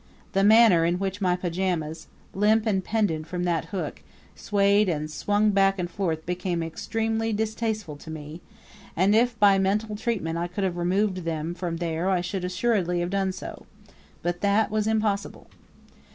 [0.31, 4.01] The manner in which my pajamas, limp and pendent from that hook,
[4.35, 8.41] swayed and swung back and forth became extremely distasteful to me;
[8.95, 13.01] and if by mental treatment I could have removed them from there I should assuredly
[13.01, 13.67] have done so.
[14.23, 15.45] But that was impossible.